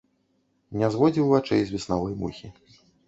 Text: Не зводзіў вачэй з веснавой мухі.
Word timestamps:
Не 0.81 0.89
зводзіў 0.95 1.29
вачэй 1.33 1.61
з 1.67 1.75
веснавой 1.75 2.17
мухі. 2.23 2.47